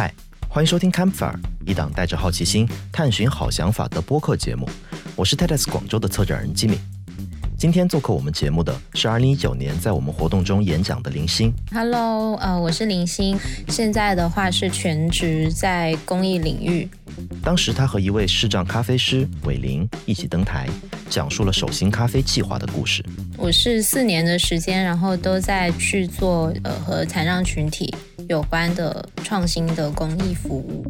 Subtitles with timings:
[0.00, 0.10] 嗨，
[0.48, 1.34] 欢迎收听 Campfire，
[1.66, 4.66] 一档带着好奇心探寻好想法的播客节目。
[5.14, 6.78] 我是 TEDx 广州的策展人吉米。
[7.58, 11.52] 今天做客我们节目的是2019年在我们活动中演讲的林星。
[11.70, 16.88] Hello，呃，我是林星，现在的话是全职在公益领域。
[17.42, 20.66] 当时他和一位视障咖啡师伟林一起登台，
[21.10, 23.04] 讲述了手心咖啡计划的故事。
[23.36, 27.94] 我是四年的时间，然后都在去做呃和残障群体
[28.30, 30.86] 有关的创新的公益服务。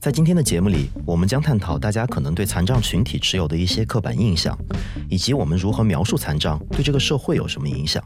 [0.00, 4.58] 在今天的节目里，我们将探讨大家可能对残障群体持有的一些刻板印象，
[5.08, 8.02] 以及我们如何描述残障对这个社会有什么影响。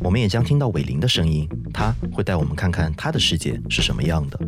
[0.00, 4.38] 我们也将听到伟林的声音，他会带我们看看他的世界是什么样的。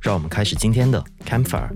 [0.00, 1.70] 让我们开始今天的 Campfire。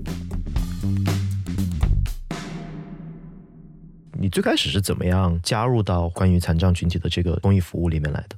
[4.19, 8.35] 你最开始是怎么样加入到关于残障群体的这个公益服务里面来的？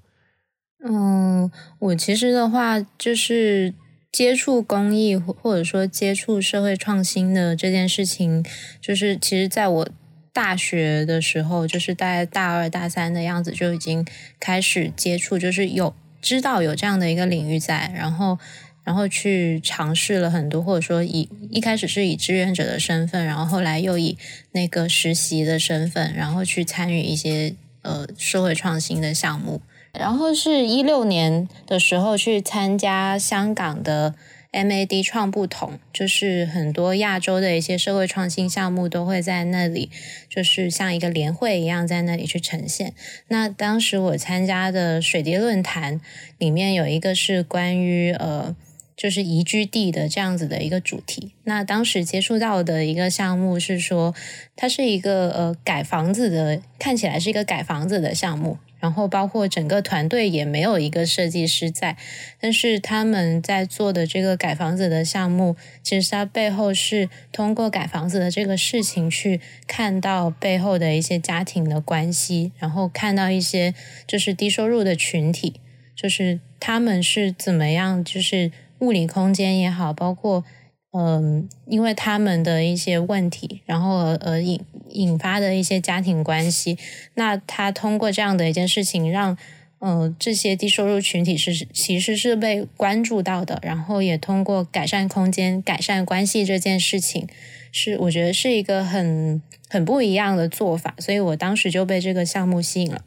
[0.88, 3.74] 嗯，我其实的话就是
[4.12, 8.46] 接触公益或者说接触社会创新的这件事情，
[8.82, 9.90] 就是其实在我
[10.32, 14.06] 大学的时候，就是大概大二大三的样子就已经
[14.40, 18.38] 开始接触，就是有知道有这样的一个领域在，然后。
[18.84, 24.18] 然后去尝试了很多，或者说以一开始是以志愿者的身份，然后后来又以
[24.54, 29.62] 那个实习的身份，然后去参与一些呃社会创新的项目。
[29.94, 34.16] 然后是一六年的时候去参加香港的
[34.52, 39.92] MAD 创不同，就是很多亚洲的一些社会创新项目都会在那里，
[40.30, 42.94] 就是像一个联会一样在那里去呈现。
[43.28, 46.02] 那当时我参加的水滴论坛
[46.38, 48.56] 里面有一个是关于呃。
[49.00, 51.32] 就是宜居地的这样子的一个主题。
[51.46, 54.14] 那当时接触到的一个项目是说，
[54.58, 58.58] 它是一个呃改房子的，看起来是一个改房子的项目。
[58.82, 61.98] 然后包括整个团队也没有一个设计师在，
[62.40, 73.74] 但是他们在做的这个改房子的项目，其实它背后是通过改房子的这个事情去看到背后的一些家庭的关系，然后看到一些
[74.06, 75.60] 就是低收入的群体，
[75.96, 78.52] 就是他们是怎么样，就是。
[78.80, 80.44] 物理空间也好，包括
[80.92, 84.60] 嗯，因为他们的一些问题，然后而而引
[84.90, 86.80] 引发的一些家庭关系，
[87.14, 89.38] 那他通过这样的一件事情，让、
[89.78, 97.28] 呃、这些低收入群体是其实是被关注到的，然后也通过改善空间、改善关系这件事情，
[97.72, 103.04] 是我觉得是一个很很不一样的做法，所以我当时就被这个项目吸引了。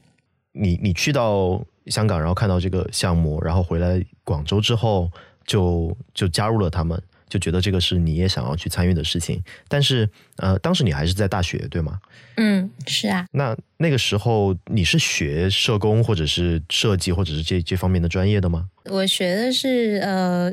[0.52, 5.10] 你你去到香港，然后看到这个项目，然后回来广州之后。
[5.46, 9.42] 就就加入了他们，就觉得这个是你也想要去参与的事情。
[9.68, 12.00] 但是，呃，当时你还是在大学，对吗？
[12.36, 13.26] 嗯，是啊。
[13.32, 18.68] 那那个时候你是学社工，或者是设计，或者是这这方面的专业的吗？
[18.84, 20.52] 我学的是呃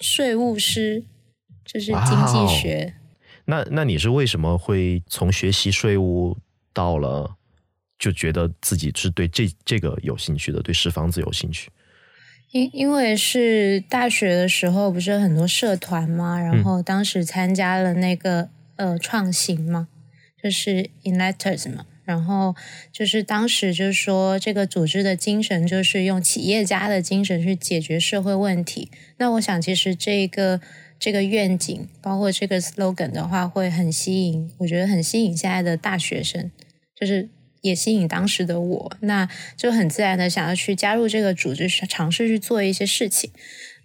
[0.00, 1.02] 税务师，
[1.64, 2.94] 就是经济学。
[3.46, 6.36] 那那你是为什么会从学习税务
[6.72, 7.36] 到了
[7.98, 11.70] 就觉得自己是对这这个有兴趣的，对拾房子有兴趣？
[12.54, 19.88] 因因为是大学的时候，不是很多社团嘛，然后当时参加了那个呃创新嘛，
[20.40, 22.54] 就是 Inletters 嘛，然后
[22.92, 28.88] 就是当时就是说这个组织的精神就是用企业家的精神去解决社会问题。
[29.16, 30.60] 那我想其实这个
[31.00, 36.52] 这个愿景，包括这个 slogan 的话，会很吸引，我觉得很吸引现在的大学生，
[36.94, 37.28] 就是。
[37.64, 39.26] 也吸引当时的我，那
[39.56, 43.30] 就很自然的想要去加入这个组织，尝试去做一些事情。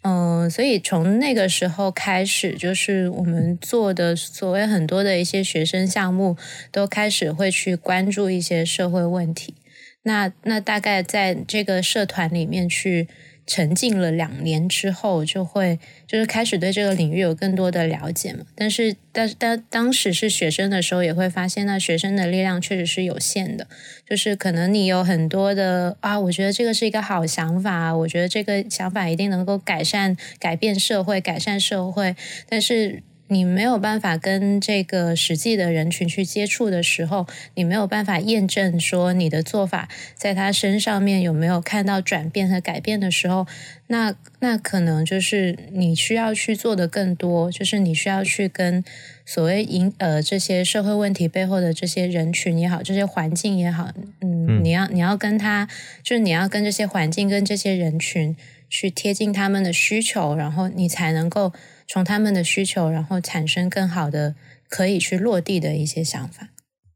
[0.02, 6.36] 嗯、所以从那个时候开始，就是我们做的所谓很多的一些学生项目，
[6.72, 9.56] 都开始会去关注一些社会问题。
[10.04, 13.08] 那那大概在这个社团里面去
[13.50, 18.46] 沉浸了两年之后，就会就是开始对这个领域有更多的了解嘛。
[18.54, 23.66] 但是，但但当时是学生的时候，也会发现，那学生的力量确实是有限的。
[24.08, 32.16] 就是可能你有很多的啊，我觉得这个是一个好想法，我觉得这个想法一定能够改善、改变社会、改善社会，
[32.48, 33.02] 但是。
[33.30, 43.46] 你没有办法跟这个实际的人群去接触的时候，你没有办法验证说你的做法在他身上面有没有看到转变和改变的时候，
[43.88, 48.84] 那那可能就是你需要去做的更多，就是你需要去跟
[49.26, 53.92] 所谓引呃这些社会问题背后的这些人群也好，这些环境也好，
[54.22, 55.68] 嗯，嗯你要你要跟他，
[56.04, 58.36] 就是你要跟这些环境跟这些人群
[58.68, 61.54] 去贴近他们的需求，然后你才能够。
[61.92, 64.36] 从他们的需求，然后产生更好的
[64.70, 66.50] 可以去落地的一些想法。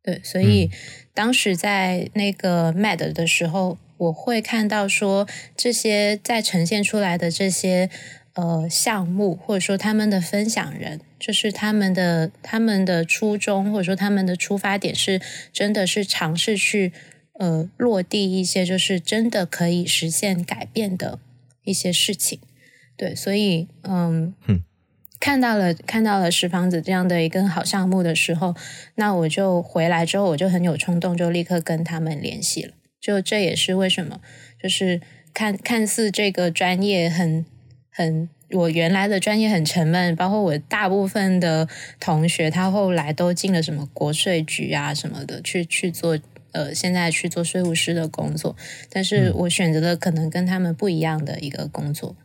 [0.03, 0.69] 对，所以
[1.15, 7.89] 当时在那个 MAD 的时候，我会看到说这些在呈现出来的这些
[8.33, 15.19] 呃项目，或者说他们的分享人，就是他们的他们的初衷，或者说他们的出发点是
[15.51, 16.93] 真的是尝试去
[17.39, 21.17] 呃落地一些就是真的可以实现改变的
[21.63, 22.39] 一些事情。
[22.95, 24.35] 对，所以嗯。
[25.23, 28.53] 看到了看到了石房子这样的一个好项目的时候，
[28.95, 32.73] 那我就回来之后，我就很有冲动，就立刻跟他们联系了。
[32.99, 34.19] 就这也是为什么，
[34.61, 34.99] 就是
[35.33, 37.45] 看看似这个专业很
[37.89, 41.69] 很，我原来的专业很沉闷，包括我大部分的
[42.01, 46.19] 同学，他后来都进了什么国税局啊什么的，去去做
[46.51, 48.57] 呃，现在去做税务师的工作。
[48.89, 52.17] 但是我选择了可能跟他们不一样的一个工作。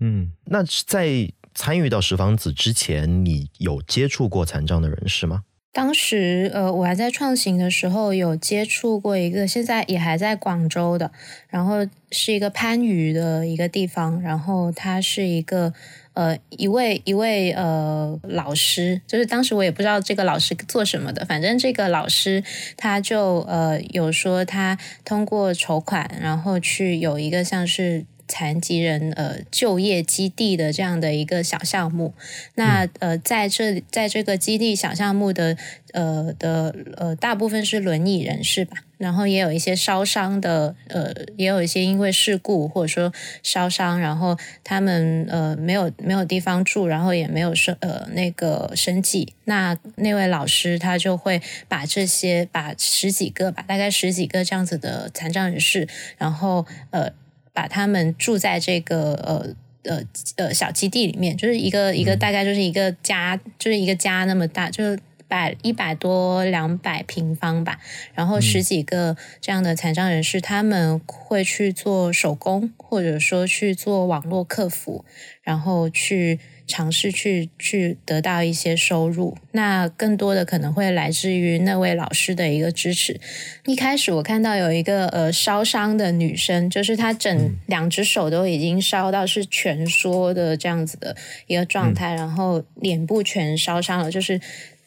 [0.00, 1.30] 嗯，那在。
[1.58, 5.42] 参与到十房子之前，你有接触过残障的人士吗？
[5.72, 11.10] 当时，呃，我还在创行的时候，有接触过一个，现在也还在广州的，
[11.48, 15.74] 然后是一个番禺的一个地方，然后他是一个，
[16.12, 22.44] 呃，一位一位呃老师，就是当时我也不知道这个老师做什么的，反正这个老师
[22.76, 28.06] 他就呃有说他通过筹款，然后去有一个像是。
[28.28, 32.14] 残疾人呃就业基地的这样的一个小项目，
[32.54, 35.56] 那呃在这在这个基地小项目的
[35.92, 55.88] 呃的呃大部分是轮椅人士吧，然后也有一些烧伤的呃也有一些因为事故或者说烧伤，然后他们呃没有没有地方住，然后也没有生呃那个生计，那那位老师他就会把这些把十几个吧，大概十几个这样子的残障人士，
[56.18, 57.10] 然后呃。
[57.58, 59.52] 把他们住在这个呃
[59.82, 60.04] 呃
[60.36, 64.96] 呃小基地里面，就是一个一个大概就是一个家，就是一个家那么大，就是
[65.26, 67.80] 百一百多两百平方吧。
[68.14, 75.04] 然后十几个这样的残障人士，他们会去做手工，或者说去做网络客服，
[75.42, 76.38] 然后去。
[76.68, 83.18] 尝试去去得到一些收入，那更多的可能会来自于那位老师的一个支持。
[83.64, 91.16] 一开始我看到有一个呃烧伤的女生，就是她整两只手都已经烧到是全缩的这样子的
[91.46, 94.10] 一个状态，然后脸部全烧伤了。
[94.10, 94.38] 就是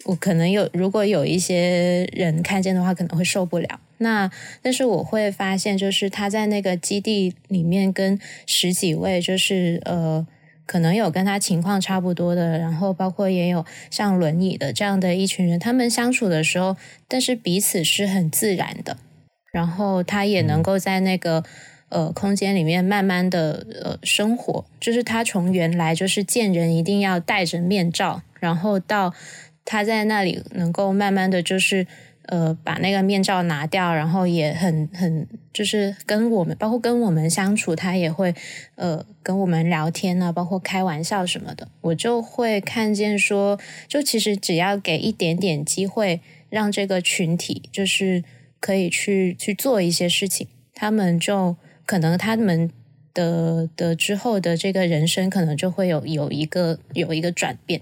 [0.06, 3.80] 我可能有如果有一些人看见的话，可能会受不了。
[3.98, 4.30] 那
[4.62, 10.28] 但是我会发现，就是她在那个基地里面跟十几位就是呃。
[10.66, 16.78] 可能有跟他情况差不多的，然后包括也有像轮椅的这样的一群人，他们相处的时候，
[17.08, 18.98] 但是彼此是很自然的，
[19.52, 21.44] 然后他也能够在那个
[21.90, 29.14] 呃空间里面慢慢的呃生活，就是他从原来就是见人一定要戴着面罩，然后到
[29.66, 31.88] 他在那里能够慢慢的就是。
[32.28, 38.34] 呃，把那个面罩拿掉，然后也很很就是跟我们，包括跟我们相处，他也会
[38.76, 48.24] 呃跟我们聊天啊，包括开玩笑什么的，我就会看见说，就其实只要给一点点机会，让这个群体就是
[48.60, 52.70] 可以去去做一些事情，他们就可能他们
[53.14, 57.82] 的的之后的这个人生，可能就会有有一个有一个转变。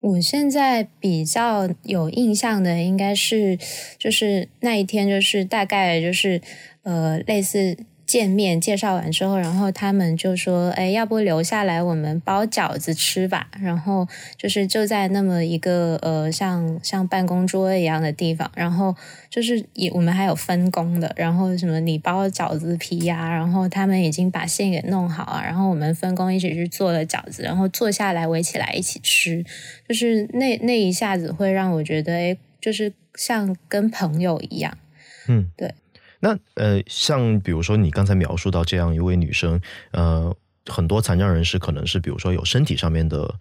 [0.00, 3.58] 我现在比较有印象的，应该是
[3.98, 6.40] 就是那一天，就是大概就是
[6.82, 7.76] 呃类似。
[8.06, 14.06] 见面介绍完之后，然后他们就说：“哎，要不留下来，我们包饺子吃吧。”然后
[14.38, 18.94] 就是就在那么一个呃像像办公桌一样的地方，然后
[19.28, 29.44] 就是也我们还有分工的，然后什么你包饺子皮呀，然后他们已经把馅给弄好啊，然后我们分工一起去做了饺子，然后坐下来围起来一起吃，
[29.88, 34.78] 就是那那一下子会让我觉得，哎，就是像跟朋友一样，
[35.26, 35.74] 嗯，对。
[36.20, 40.34] 那呃，像比如说你刚才描述到这样一位女生，呃，
[40.66, 43.34] 很多残障人士可能是比如说有身体上面的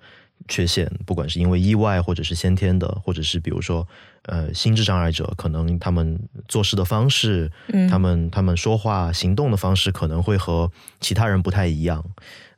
[0.49, 3.87] 缺陷，不管是因为意外或者是先天的，或者是比如说
[4.23, 12.03] 呃心智障碍者，可能他们做事的方式，嗯，他们他们说话行动的方式可能会和其他人不太一样，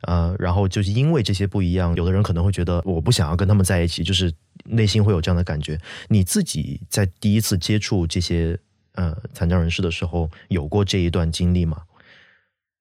[0.00, 4.32] 呃，然后就是因为这些不一样，有的人可能会觉得我不想要跟他们在一起，就是
[4.64, 5.80] 内心会有这样的感觉。
[6.08, 8.58] 你自己在第一次接触这些。
[8.98, 11.84] 呃，残障人士的时候有过这一段经历吗？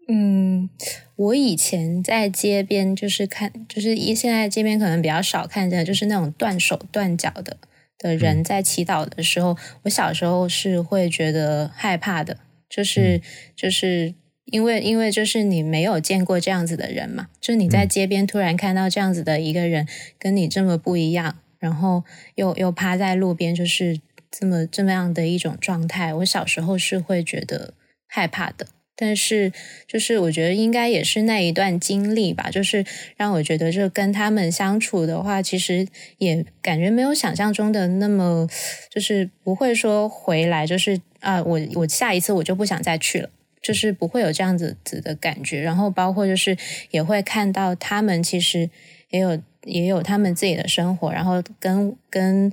[0.08, 0.68] 嗯，
[1.16, 7.58] 我以前在街边就是看，就是一现在街边可能比较少看见，就是那种断手断脚的
[8.00, 13.22] 的人在祈祷的时候，我小时候是会觉得害怕的，就是
[13.56, 24.00] 就是因为因为就是你没有见过这样子的人嘛，就你在街边突然看到这样子的一个人跟你这么不一样，然后又又趴在路边，就是。
[24.38, 27.74] 这么这么样的一种状态，我小时候是会觉得
[28.08, 28.67] 害怕的。
[29.00, 29.53] 但是，
[29.88, 32.84] 就是我觉得应该也是那一段经历吧，就是
[33.15, 38.48] 让我觉得，就跟他们相处的话，其实也感觉没有想象中的那么，
[38.89, 43.29] 就是不会说回来，就是啊，我我下一次我就不想再去了，
[43.62, 45.62] 就是不会有这样子子的感觉。
[45.62, 46.58] 然后，包括就是
[46.89, 48.67] 也会看到他们其实
[49.12, 52.51] 也有也有他们自己的生活，然后跟跟。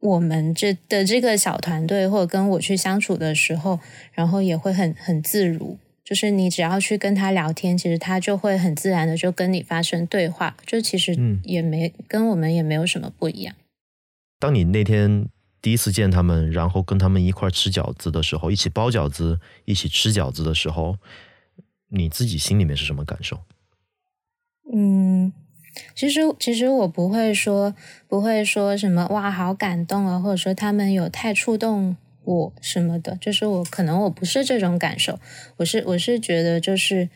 [0.00, 3.80] 我们这的这个小团队，或者跟我去相处的时候，
[4.12, 5.78] 然后也会很很自如。
[6.04, 10.56] 就是你只要去跟他聊天，其实他就会很自然的就跟你发生对话。
[10.64, 13.54] 就其实也没跟我们也没有什么不一样。
[14.38, 15.28] 当你那天
[15.60, 20.96] 第一次见他们，然后跟他们一块吃饺子的时候，一起包饺子，一起吃饺子的时候，
[21.90, 23.40] 你自己心里面是什么感受？
[24.72, 25.32] 嗯。
[25.94, 27.74] 其实，其实我不会说，
[28.06, 33.16] 不会说什么哇，好感动啊，或者说他们有太触动我什么的。
[33.20, 35.18] 就是我可能我不是这种感受，
[35.58, 37.08] 我是我是觉得就是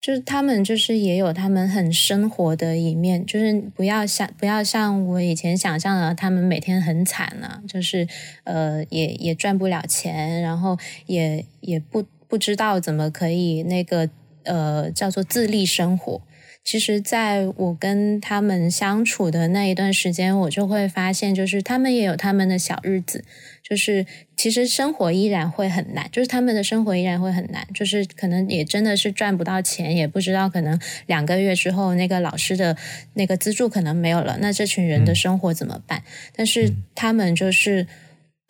[0.00, 8.06] 就是他们就是也有他们很生活的一面，就是不要像不要像我以前想象的，他们每天很惨啊，就是
[8.44, 14.08] 呃也也赚不了钱，然后也也不不知道怎么可以那个
[14.44, 16.22] 呃叫做自立生活。
[16.70, 23.24] 其实，在我跟他们相处的那一段时间，我就会发现，就是他们也有他们的小日子，
[23.62, 24.04] 就是
[24.36, 32.76] 其实生活依然会很难，就是他们的生活依然会很难，就是可能也真的是赚不到钱，也不知道可能两个月之后那个老师的
[33.14, 36.02] 那个资助可能没有了，那这群人的生活怎么办？
[36.36, 37.86] 但是他们就是。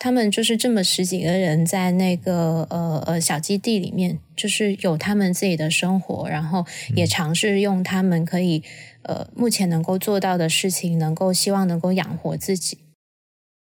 [0.00, 6.64] 他们就是这么十几个人在那个呃呃小基地里面，就是有他们自己的生活，然后
[6.95, 8.62] 也尝试用他们可以
[9.02, 12.78] 呃目前能够做到的事情，能够希望能够养活自己。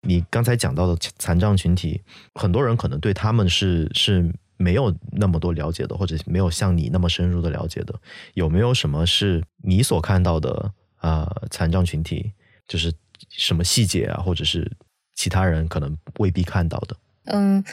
[0.08, 2.02] 你刚才讲到的残障群体，
[2.36, 7.94] 很多人可能对他们是是没有那么多了解的，或者没有像你那么深入的了解的。
[8.36, 12.32] 有没有什么是你所看到的啊残障群体，
[12.70, 12.94] 就是
[13.30, 14.72] 什么细节啊，或者是？
[15.16, 16.96] 其他人可能未必看到的。
[17.26, 17.64] 嗯，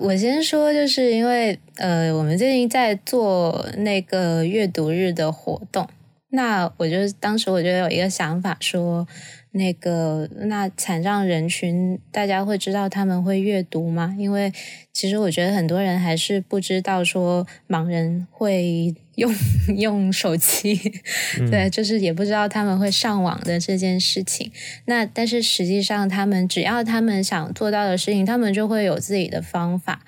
[0.00, 5.88] 我先说，就是因为呃，我们最近在做那个阅读日的活动，
[6.36, 9.08] 那我就当时我就有一个想法说。
[9.52, 14.14] 那个，那残障人群，大家会知道他们会阅读吗？
[14.18, 14.52] 因为
[14.92, 19.34] 其实我觉得很多人还是不知道说盲人会用
[19.78, 20.78] 用手机，
[21.50, 24.52] 对，就是也不知道他们会上网的这件事情。
[24.84, 30.02] 那但是实际上，他们只要他们想做到的事情，他们就会有自己的方法。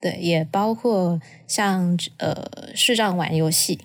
[0.00, 3.80] 对，也包括像呃视障玩游戏，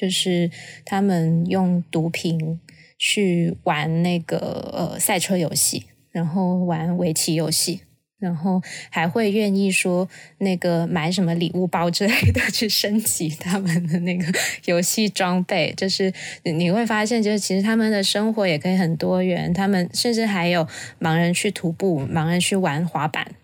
[0.00, 0.50] 就是
[0.84, 2.60] 他们用毒品。
[3.02, 4.36] 去玩那个
[4.74, 7.80] 呃赛车游戏，然后玩围棋游戏，
[8.18, 14.30] 然后还会愿意说那个买什么礼物包之类的去升级他们的那个
[14.66, 15.72] 游戏装备。
[15.78, 19.50] 就是你会发现，就是其实他们的生活也可以很多元。
[19.54, 20.68] 他们甚至还有
[21.00, 23.34] 盲人去徒步，盲人去玩滑板，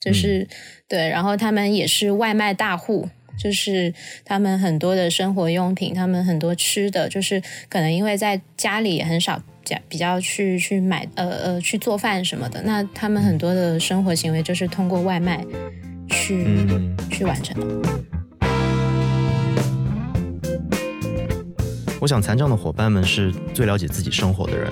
[0.00, 0.46] 就是
[0.86, 1.08] 对。
[1.08, 3.08] 然后他们也是外卖大户。
[3.36, 3.92] 就是
[4.24, 15.44] 他们很多的生活用品，他们很多吃的，就是可能因为在家里也很少比比较去去买呃呃去做饭什么的，那他们很多的生活行为就是通过外卖
[16.10, 16.66] 去
[17.10, 17.90] 去完成的。
[22.00, 24.70] 我想残障的伙伴们是最了解自己生活的人，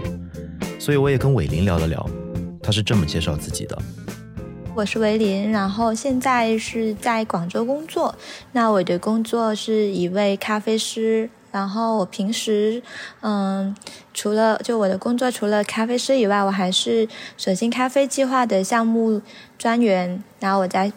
[0.78, 2.06] 所以我也跟伟林聊了聊，
[2.62, 3.78] 他是这么介绍自己的。
[4.74, 8.14] 我是维林，然后现在是在广州工作。
[8.52, 12.82] 那我的工作是一位咖啡师，然后我平时，
[13.20, 13.76] 嗯，
[14.14, 19.20] 除了就我的工作除了咖啡师以外，我还是舍心咖啡计划的项目
[19.58, 20.24] 专员。
[20.40, 20.90] 然后我在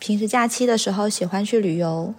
[0.00, 2.12] 平时假期的时候喜欢去旅游，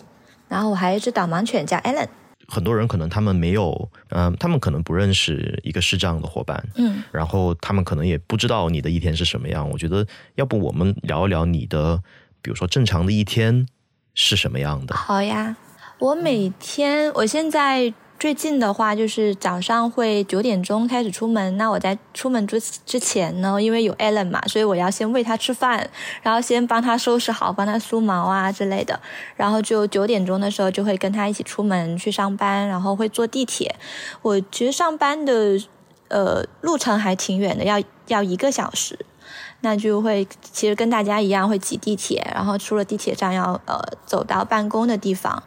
[0.47, 2.07] 然后我还有一只导盲犬叫 Allen。
[2.51, 9.69] 很多人可能他们没有，嗯，他们可能不认识一个视障的伙伴，嗯，然后他们可能也不知道你的一天是什么样。
[9.69, 10.05] 我觉得，
[10.35, 12.03] 要不我们聊一聊你的，
[12.41, 13.65] 比如说正常的一天
[14.13, 14.93] 是什么样的？
[14.93, 15.55] 好呀，
[15.99, 17.93] 我每天，我现在。
[18.21, 21.57] 最近的话，就是早上会九点钟开始出门。
[21.57, 25.89] 那我在出门之之前呢，因为有 Allen 嘛，所以我要先喂他吃饭，
[26.21, 28.99] 然后先帮他收拾好，帮他梳毛啊之类的。
[29.35, 33.75] 然后就九点钟的时候就会跟他一起出门去上班，然后会坐地铁。
[34.21, 35.59] 我其实上班的
[36.09, 39.03] 呃路程还挺远的，要要一个小时。
[39.61, 45.41] 那就会其实跟大家一样会挤地铁，然后出了地铁站要呃走到办公的地方，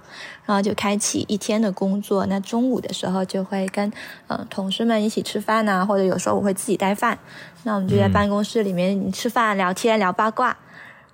[0.46, 2.24] 然后就开启一天的工作。
[2.26, 3.92] 那中午的时候就会跟
[4.28, 7.18] 呃同事们一起吃饭呐，或者有时候我会自己带饭。
[7.64, 10.50] 那我们就在办公室里面吃饭、聊天、聊八卦。
[10.50, 10.56] 嗯，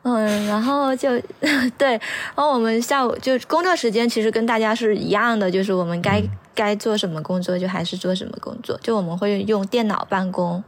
[0.02, 1.10] 然后就
[1.76, 6.22] 对，然后我们下午就工作时间其实跟大家是一样的，就是我们该
[6.54, 10.64] 该做什么工作就还是做什么工作，就我们会用电脑办公，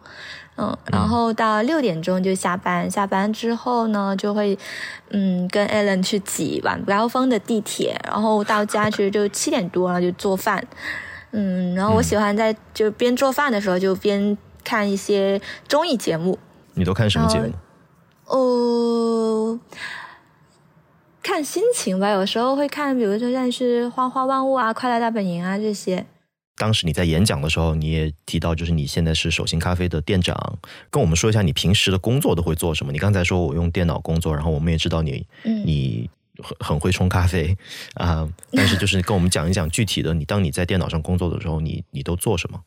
[0.57, 4.59] 嗯，然后到六点钟就下班，下班之后呢就会
[5.11, 10.63] 嗯跟 Alan 去挤晚高峰的地铁，然后到家其实就七点多了就做饭，
[11.31, 16.39] 嗯，然后我喜欢在就边做饭的时候就边看一些综艺节目。
[16.75, 17.51] 你都看什么节目？
[18.33, 19.61] 哦，
[21.23, 26.07] 看心情吧，有时候会看，比如说像是《花花万物》啊，《快乐大本营》啊这些。
[26.57, 30.59] 当时你在演讲的时候，你也提到，就是你现在是手心咖啡的店长，
[30.91, 32.93] 跟我们说一下你平时的工作都会做什么。
[32.93, 36.09] 你刚才说我用电脑工作，然后我们也知道你，你
[36.43, 37.55] 很很会冲咖啡
[37.95, 42.63] 啊，但是就是跟我们讲一讲具体的，你当你在电脑上工作的时候，你你都做什么？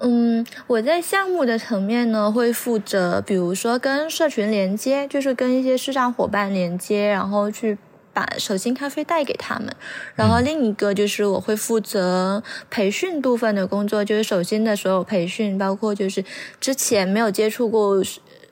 [0.00, 7.76] 嗯，我在项目的层面呢，会负责，比如说跟社群连接，就是跟一些市场伙伴连接，然后去
[8.12, 9.72] 把手心咖啡带给他们。
[10.14, 16.24] 然后另一个就是我会负责培训部分的工作，就是手心的所有培训，包括就是
[16.58, 18.02] 之前没有接触过。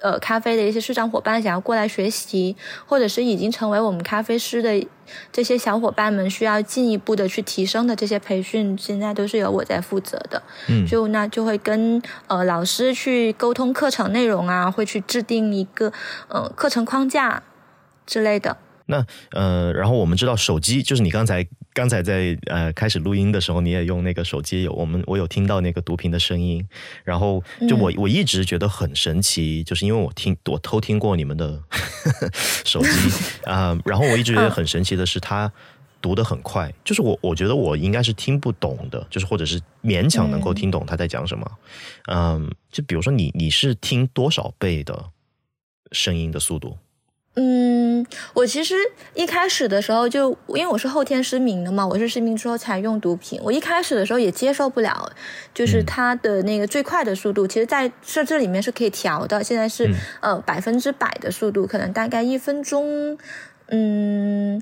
[0.00, 4.86] 呃，咖啡的一些市场伙伴想要过来学习，或者是已经成为我们咖啡师的
[5.32, 10.42] 这些小伙伴们，需要进一步的去提升的这些培训，现在都是由我在负责的。
[10.68, 15.92] 嗯，就那就会跟呃老师去沟通课程内容啊，会去制定一个
[16.28, 17.42] 呃课程框架
[18.06, 18.56] 之类的。
[18.90, 26.66] 那呃，然后我们知道手机，就是你刚才刚才在呃开始录音的时候，你也用那个手机，有我们我有听到那个读屏的声音，
[27.04, 31.62] 然后就我我一直觉得很神奇，就是因为我听我偷听过你们的
[32.66, 32.88] 手机
[33.48, 35.50] 啊，然后我一直觉得很神奇的是，它
[36.02, 41.48] 读得很快，就是我我觉得我应该是听不懂的，就是或者是勉强能够听懂他在讲什么，
[42.10, 45.10] 嗯，就比如说你你是听多少倍的
[45.92, 46.76] 声音的速度？
[47.42, 48.04] 嗯，
[48.34, 48.74] 我其实
[49.14, 53.40] 一开始的时候就因为我是后天失明的嘛，我是失明之后才用毒品。
[53.42, 55.10] 我一开始的时候也接受不了，
[55.54, 59.42] 就是它的那个最快的速度，其实，在设置里面是可以调的。
[59.42, 63.16] 现在是呃百分之百的速度，可能大概一分钟，
[63.68, 64.60] 嗯，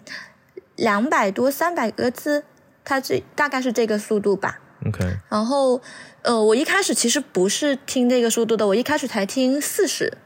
[0.77, 2.45] 两百多三百个字，
[2.85, 4.61] 它这大概是这个速度吧。
[4.87, 5.05] OK。
[5.29, 5.83] 然后
[6.23, 10.17] 呃，我一开始其实不是听这个速度的，我一开始才听四十。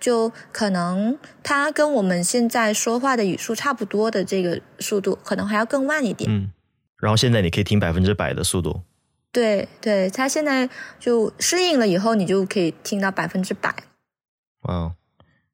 [0.00, 6.30] 就可能它跟我们现在说话的语速差不多的这个速度，可能还要更慢一点。
[6.30, 6.50] 嗯，
[6.98, 8.82] 然后现在你可以听百分之百的速度。
[9.32, 13.74] 对对，它现在就适应了以后，你就可以听到百分之百。
[14.62, 14.94] 哇，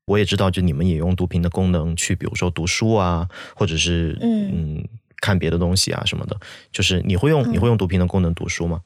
[0.05, 4.89] 我也知道，就你们也用读屏的功能去，比如说读书啊，或者是嗯嗯
[5.23, 6.39] 看别的东西啊什么的。
[6.71, 8.83] 就是你会用你会用读屏的功能读书吗？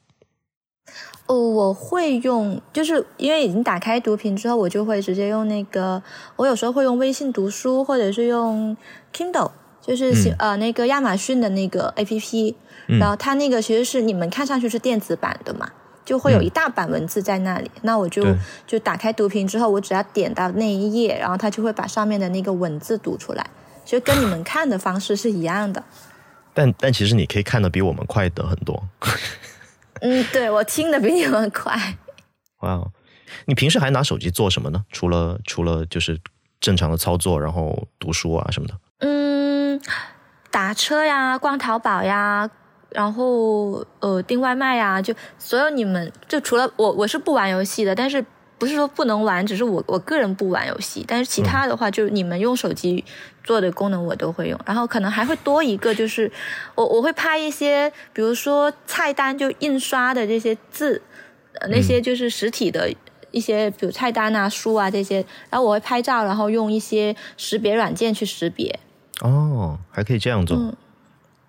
[1.27, 6.01] 哦，我会用，就是因为已经打开读屏之后，我就会直接用那个。
[6.35, 8.77] 我有时候会用微信读书，或者是用
[9.11, 12.55] Kindle，就是呃那个亚马逊的那个 A P P。
[12.87, 15.67] 然后它那个其实是你们看上去是电子版的嘛，
[16.05, 17.71] 就会有一大版文字在那里。
[17.81, 18.23] 那我就
[18.67, 23.43] 就打开读屏之后，我只要点到那一页，然后它就会把上面的那个文字读出来，
[23.83, 25.83] 就跟你们看的方式是一样的。
[26.53, 28.83] 但但其实你可以看的比我们快的很多。
[30.01, 31.97] 嗯，对我听的比你们快。
[32.61, 32.81] 哇，
[33.45, 34.83] 你平时还拿手机做什么呢？
[34.91, 36.19] 除了除了就是
[36.59, 38.73] 正常的操作，然后读书啊什么的。
[38.99, 39.79] 嗯，
[40.51, 42.49] 打车呀，逛淘宝呀，
[42.89, 48.25] 然后呃订外卖呀，就所有你们就除了我，我是不玩游戏的，但是。
[48.57, 53.03] 不是说不能玩，只是我我个人不玩游戏，但是其他的话，就是你们用手机
[53.43, 56.31] 做的功能我都会用，然后可能还会多一个，就是
[56.73, 61.01] 我我会拍一些，比如说菜单就印刷的这些字，
[61.69, 62.89] 那些就是实体的
[63.31, 65.17] 一些，比如菜单啊、书啊这些，
[65.49, 68.79] 然后我会拍照，然后用一些识别软件去识别。
[69.21, 70.57] 哦，还可以这样做。
[70.57, 70.73] 嗯，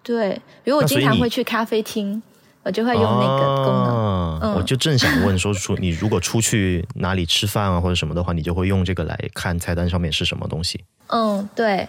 [0.03, 2.23] 对，比如我经常会去咖啡厅。
[2.67, 10.85] 我就会用那个功能，我就正想问说出你如果出去哪里吃饭啊或者什么的话，你就会用这个来看菜单上面是什么东西。
[11.07, 11.89] 嗯，对。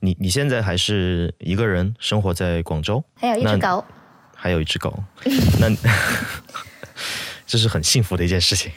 [0.00, 3.02] 你你现在还是一个人生活在广州？
[3.14, 3.82] 还有一只狗。
[4.34, 5.02] 还有一只狗，
[5.58, 5.70] 那
[7.46, 8.70] 这是很幸福的一件事情。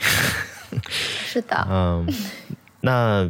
[0.88, 1.68] 是的。
[1.70, 2.08] 嗯，
[2.80, 3.30] 那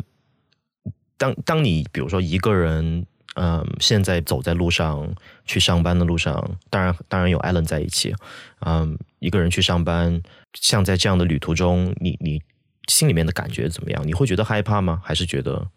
[1.18, 3.08] 当当你比如说一个人。
[3.42, 5.10] 嗯，现在走在路上
[5.46, 8.14] 去上班的路上，当然当然有艾伦在一起。
[8.66, 10.22] 嗯，一个人去上班，
[10.60, 12.42] 像在这样的旅途中，你你
[12.90, 14.06] 心里面的感觉怎么样？
[14.06, 15.02] 你会觉得害怕吗？
[15.02, 15.70] 还是觉得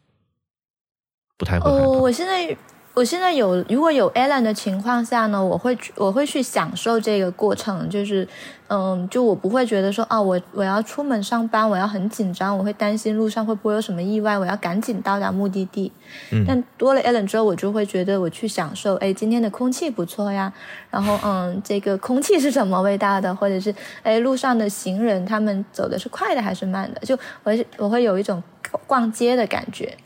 [1.38, 1.70] 不太会？
[1.70, 2.56] 哦，我现在
[2.94, 8.28] 我现在有如果有 Alan 的情况下呢，我会我会去享受这个过程，就是
[8.68, 15.90] 嗯，就我不会觉得说啊，我我要出门上班，我要很紧张，我会担心路上会不会有什么意外，我要赶紧到达目的地。
[16.32, 20.52] 嗯，但多了 Alan 之后，我就会觉得我去享受，哎，今天的空气不错呀，
[20.90, 28.42] 然后嗯，这个空气是什么味道的，或者是哎，路上的行人他们走的是快的还是慢的，就我我会有一种
[28.86, 29.96] 逛街的感觉。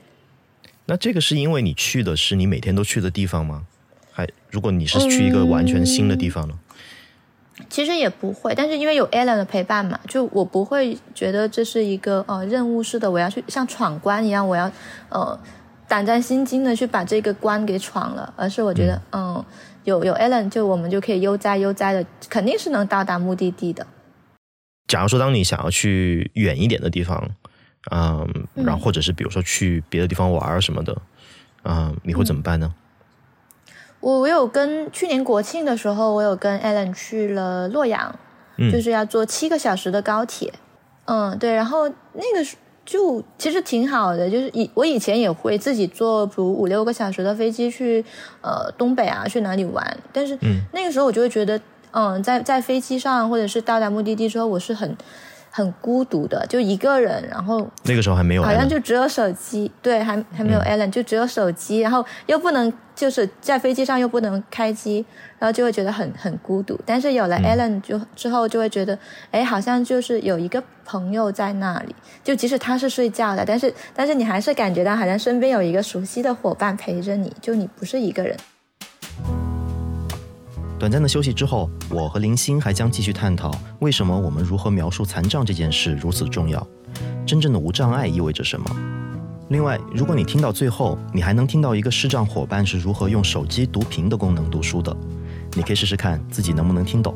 [0.87, 3.66] 那这个是因为你去的是你每天都去的地方吗？
[4.12, 6.59] 还如果你是去一个完全新的地方呢？
[7.68, 14.70] 其实也不会，但是因为有 Alan 的陪伴嘛，就我不会觉得这是一个呃任务式的，我要去像闯关一样，我要
[15.09, 15.38] 呃
[15.88, 19.44] 胆战心惊的去把这个关给闯了，而是我觉得嗯
[19.85, 23.87] 有有 Alan 就我们就可以悠哉悠哉的，肯定是能到达目的地的。
[24.87, 27.31] 假如说当你想要去远一点的地方。
[27.90, 30.96] 嗯，然后或者是比如说去别的地方玩什么的，
[31.64, 32.75] 嗯，你会怎么办呢？
[34.01, 38.14] 我我有跟去年国庆的时候，我有跟 Alan 去了洛阳，
[38.70, 40.53] 就是要坐七个小时的高铁。
[41.07, 42.44] 嗯，对，然后那个
[42.85, 48.05] 就其实挺好的，就是以我以前也会自己坐，比如五六个小时的飞机去
[48.42, 50.37] 呃东北啊，去哪里玩，但是
[50.72, 51.61] 那个时候我就会觉得，
[51.92, 54.96] 嗯，在在飞机上或者是到达目的地之后，我是很。
[55.56, 65.02] 很孤独的，就一个人，然后那个时候还没有，好像就只有手机，对，还还没有 Alan，就只有手机，然后又不能就是在飞机上又不能开机，
[65.38, 66.78] 然后就会觉得很很孤独。
[66.84, 68.98] 但是有了 Alan 就之后就会觉得，
[69.30, 78.36] 哎，好像就是有一个朋友在那里，就即使他是睡觉的，但是但是你还是感觉到好像身边有一个熟悉的伙伴陪着你，就你不是一个人。
[80.78, 86.64] 短暂的休息之后，我和林星还将继续探讨为什么我们如何描述残障这件事如此重要。
[87.24, 88.76] 真正的无障碍意味着什么？
[89.48, 94.94] 另外，如果你听到最后，你还能听到一个视障伙伴是如何用手机读屏的功能读书的，
[95.54, 97.14] 你可以试试看自己能不能听懂。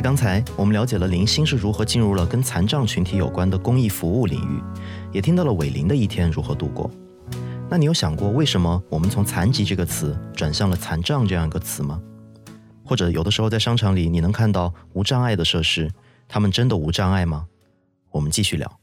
[0.00, 4.62] 在刚才，我们了解了林星是如何进入了跟残障群体有关的公益服务领域，
[5.12, 6.90] 也听到了伟林的一天如何度过。
[7.68, 12.00] 那你有想过，为什么我们从“残疾”这个词转向了“残障”这样一个词吗？
[12.82, 15.90] 或者有的时候在商场里，你能看到无障碍的设施，
[16.26, 17.44] 他们真的无障碍吗？
[18.10, 18.80] 我们继续聊。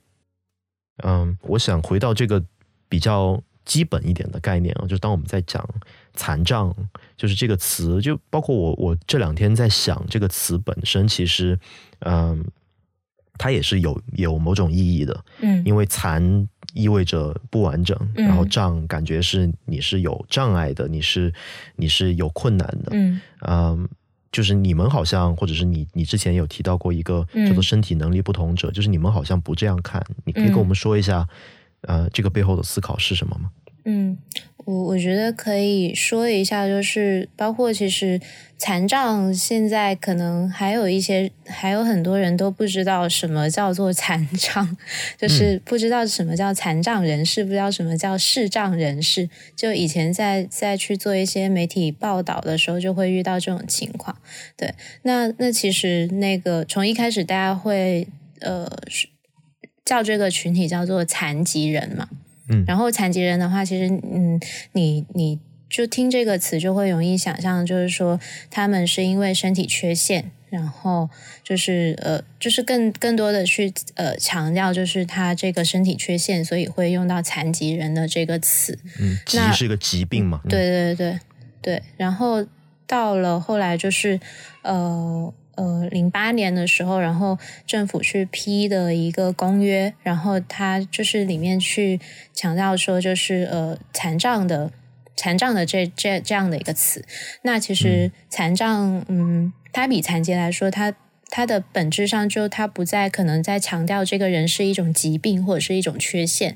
[0.98, 2.46] 嗯，我想回到这个
[2.88, 5.64] 比较基本一点的概念啊，就是当我们在讲。
[6.20, 6.76] 残障
[7.16, 11.60] 就是这个词，就包括我，我这两天在想这个词本身，其实，
[12.00, 12.44] 嗯，
[13.38, 21.32] 它也是有有某种意义的，嗯，因为残意味着不完整，然后障感觉是你是有障碍的，你是
[21.76, 23.88] 你是有困难的，嗯，嗯，
[24.32, 31.28] 就是你们好像，或者是你你之前有提到过一个叫做身体能力不同者，就是你们好像不这样看，你可以跟我们说一下，
[31.82, 33.52] 呃，这个背后的思考是什么吗？
[33.90, 34.18] 嗯，
[34.66, 38.20] 我我觉得可以说一下，就是包括其实
[38.58, 44.76] 残障现在可能还有一些，还有很多人都不知道什么叫做残障，
[45.18, 49.30] 就是不知道什么叫残障人士，不知道什么叫视障人士。
[49.56, 54.18] 就以前在在去做一些媒体报道的时候，就会遇到这种情况。
[54.58, 58.06] 对，那那其实那个从一开始大家会
[58.42, 58.70] 呃
[59.88, 62.10] 叫这个群体叫做残疾人嘛。
[62.50, 64.38] 嗯，然后残疾人的话，其实嗯，
[64.74, 68.20] 你你就听这个词就会容易想象，就是说
[68.52, 71.10] 他们是因为身体缺陷，然后
[71.42, 78.78] 就是呃，就是更更多的去呃强调，就是他这个身体缺陷，所以会用到残疾人的这个词。
[79.00, 80.42] 嗯，疾是一个疾病嘛？
[80.50, 81.20] 对对对
[81.62, 82.46] 对，然后
[82.86, 84.20] 到了后来就是
[84.64, 85.34] 呃。
[85.58, 92.00] 呃，零八年的时候，然后政府去批的一个公约，然后它就是里面去
[92.32, 94.72] 强调说，就是呃残障的
[95.16, 97.04] 残障的这这这样的一个词。
[97.42, 100.94] 那其实残障，嗯，它比残疾来说，它
[101.30, 106.56] 它的本质上就它不再可能在强调这个人是一种疾病或者是一种缺陷，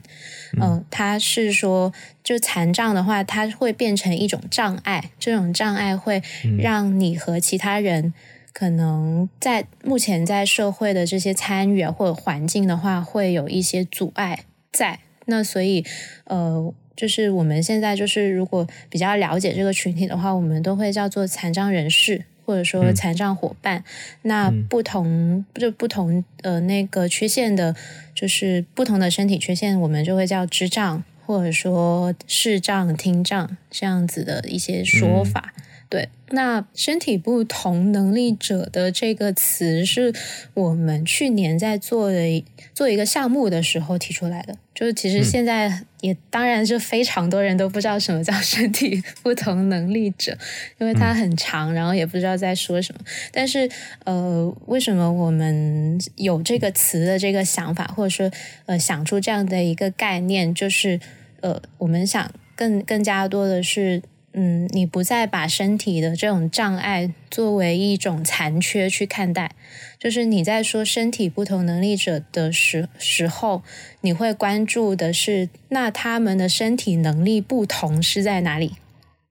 [0.62, 1.92] 嗯，它是说
[2.24, 6.22] 就残障的话，它会变成一种障碍，这种障碍会
[6.60, 8.14] 让你和其他人。
[8.54, 15.00] 可能在目前在社会的这些参与或者环境的话，会有一些阻碍在。
[15.26, 15.86] 那所以，
[16.26, 23.84] 呃，就是我们现在就是如果比较了解这个群体的话，我们都会叫做残障人士，或者说残障伙伴。
[24.24, 27.76] 那不同就不同呃那个缺陷的，
[28.14, 35.54] 就是不同的身体缺陷，我们就会叫智障，或者说视障、听障这样子的一些说法。
[35.88, 40.14] 对，那身体不同能力者的这个词是
[40.54, 44.56] 我们去年在做的做一个项目的时候提出来的。
[44.74, 50.36] 就是其实现在也当然是非常多人都不知道什么叫身体不同能力者，
[50.80, 53.02] 因为它很长，然后也不知道在说什么。
[53.34, 53.70] 但是
[54.06, 58.32] 呃，为什么我们有这个词的这个想法，或者说
[58.66, 61.00] 呃想出这样的一个概念，就是
[61.42, 64.02] 呃我们想更更加多的是。
[64.34, 69.54] 嗯，你不再把身体的这种障碍作为一种残缺去看待，
[70.00, 73.62] 就是你在说身体不同能力者的时时候，
[74.00, 78.76] 你会关注的是那他们的身体能力不同是在哪里？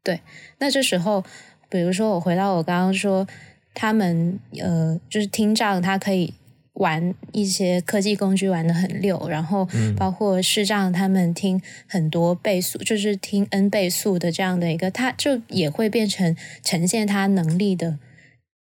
[0.05, 0.21] 对，
[0.59, 1.25] 那这时候，
[1.71, 3.27] 比如说我回到我刚刚说，
[3.73, 6.35] 他们呃，就是听障，他可以。
[6.75, 17.99] 玩一些科技工具玩的很溜，然后包括视障他们听很多倍速，就是听 n 倍速的这样的一个，他就也会变成呈现他能力的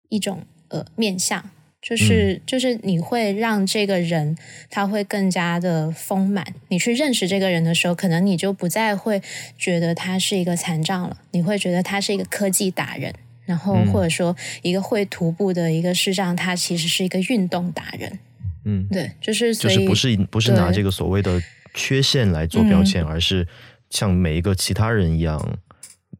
[0.09, 1.51] 一种呃面相，
[1.83, 4.39] 就是就是你会让这个人
[4.71, 6.55] 他会更加的丰满。
[6.69, 9.21] 你去认识这个人的时候，可能你就不再会
[9.59, 13.13] 觉得他是一个残障了，你会觉得他是一个科技达人。
[13.47, 18.19] 然后或者说一个会徒步的一个视障，他其实是一个运动达人。
[18.65, 21.41] 嗯，对，就是就是不是不是拿这个所谓的
[21.73, 23.47] 缺陷来做标签，而是
[23.91, 25.41] 像每一个其他人一样，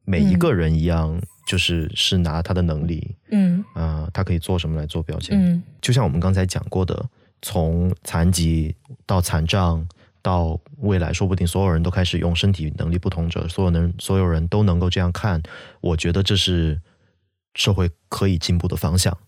[0.05, 5.37] 每一个人一样，就是是拿他的能力，嗯啊，他可以做什么来做标签。
[5.37, 7.05] 嗯，就像我们刚才讲过的，
[7.43, 8.73] 从残疾
[9.05, 9.85] 到残障，
[10.23, 15.43] 到未来说不定所有人都开始用身体能力不同者，所有人所有人都能够这样看，
[15.81, 16.81] 我觉得这是。
[17.57, 19.19] 社会可以进步的方向，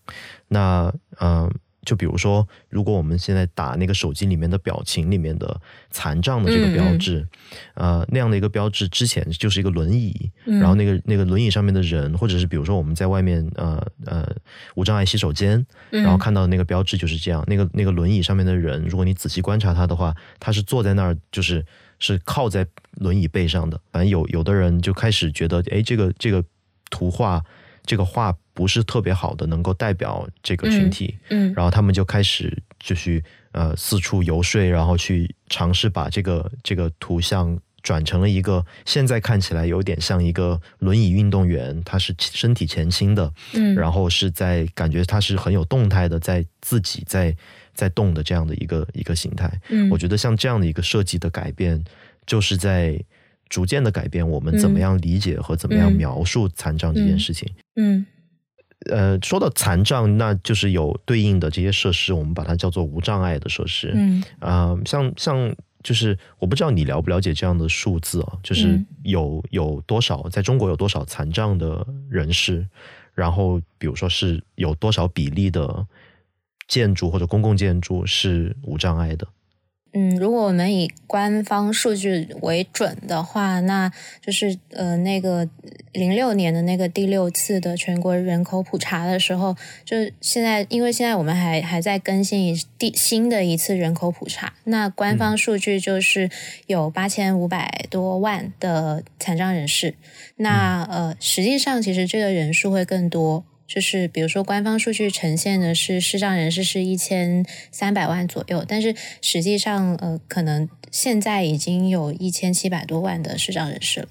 [0.47, 1.51] 那嗯，
[1.83, 7.27] 就比如说，如果我们现在打那个手机里面的表情里面的残障的这个标志，
[7.73, 14.29] 呃，那样的一个标志之前就是一个轮椅，然后那个那个轮椅上面的人，或者是比如说我们在外面呃呃
[14.75, 21.65] 无障碍洗手间，然后看到的那个标志就是这样，那个那个轮椅上面的人，如果你仔细观察他的话，他是坐在那儿，就是
[21.97, 23.79] 是靠在轮椅背上的。
[23.91, 26.43] 反正有有的人就开始觉得，哎，这个这个
[26.91, 27.43] 图画。
[27.89, 47.35] 这个画不是特别好的，能够代表这个群体，嗯，然后他们就开始就去呃四处游说，然后去尝试把这个这个图像转成了一个现在看起来有点像一个轮椅运动员，他是身体前倾的，嗯，然后是在感觉他是很有动态的，在自己在
[47.73, 51.83] 在动的这样的一个一个形态，嗯，我觉得像这样的一个设计的改变，
[52.27, 53.03] 就是在。
[53.49, 57.49] 逐渐的改变，我们怎么样理解和怎么样描述残障这件事情？
[57.75, 58.05] 嗯，
[58.89, 63.91] 呃，说到残障，那就是有对应的这些设施，我们把它叫做无障碍的设施。
[63.95, 72.67] 嗯，啊，像像就是我不知道你了不了解这样的数字啊，就是有有多少在中国有多少残障的人士，
[73.13, 75.87] 然后比如说是有多少比例的
[76.67, 79.27] 建筑或者公共建筑是无障碍的。
[79.91, 85.49] 嗯，如果我们以官方数据为准的话，那就是呃，那个
[85.93, 96.29] 零六年的那个第六次的全国人口普查的时候，就现在，因为现在我们还还在更新一第新的一次人口普查，那官方数据就是
[96.67, 99.95] 有八千五百多万的残障人士，
[100.35, 103.43] 那呃，实际上其实这个人数会更多。
[103.69, 114.07] 就是比如说，官方数据呈现的是视障人士是一千三百万左右，但是实际上，呃，可能现在已经有一千七百多万的视障人士了。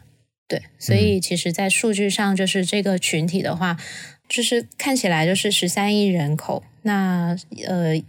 [0.46, 3.76] 对，所以其实，在数据上，就是这个群体的话，
[4.28, 8.00] 就是看起来就是十三亿人口，那呃，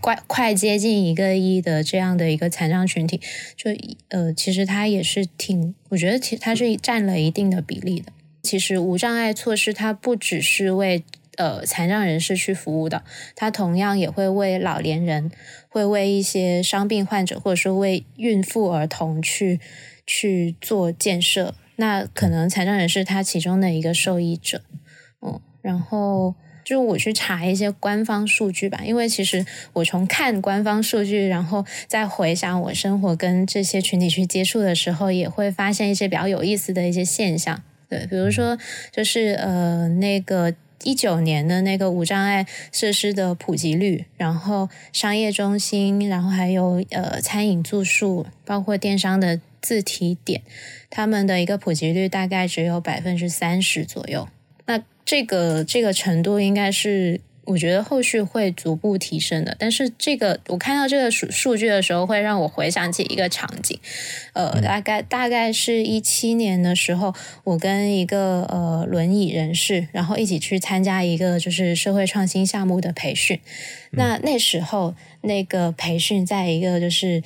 [0.00, 3.20] 快快接近一个亿的这样的一个残障群体，
[3.54, 3.70] 就
[4.08, 8.10] 呃，其实它也是挺，我觉得其实它是占了一定的比例的。
[8.44, 11.02] 其实无障碍措施它不只是为
[11.36, 13.02] 呃残障人士去服务的，
[13.34, 15.32] 它同样也会为老年人，
[15.68, 19.58] 会为一些伤病患者，或者说为孕妇儿童去
[20.06, 21.54] 去做建设。
[21.76, 24.62] 那可能残障人士他其中的一个受益者，
[25.20, 37.64] 嗯，然后就我去查一些官方数据吧，因为其实我从看官方数据，然后再回想我生活跟这些群体去接触的时候，也会发现一些比较有意思的一些现象。
[37.94, 38.58] 对，比如说，
[38.90, 40.52] 就是呃，那个
[40.82, 50.42] 一九年的那个无障碍设施的普及率，然后商业中心，然后还有呃餐饮住宿，包括电商的自提点，
[50.90, 54.28] 他们的一个普及率大概只有百分之三十左右。
[54.66, 59.56] 那这个这个程度应该是我觉得后续会逐步提升的。
[59.58, 63.78] 但是这个我看到这个数数据的时候，会让我回想起一个场景，
[64.32, 73.38] 呃，大概大概是一七年的时候，我跟一个呃轮椅人士，然后一起去参加一个就是社会创新项目的培训。
[73.90, 77.22] 那那时候那个培训在一个就是